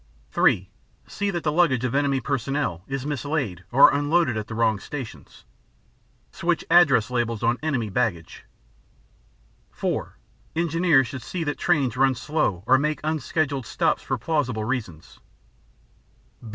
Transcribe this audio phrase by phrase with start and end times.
[0.31, 0.67] (3)
[1.05, 5.45] See that the luggage of enemy personnel is mislaid or unloaded at the wrong stations.
[6.31, 8.43] Switch address labels on enemy baggage.
[9.69, 10.17] (4)
[10.55, 15.19] Engineers should see that trains run slow or make unscheduled stops for plausible reasons.